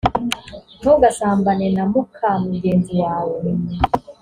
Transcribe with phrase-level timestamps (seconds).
[0.79, 3.37] ntugasambane na muka mugenzi wawe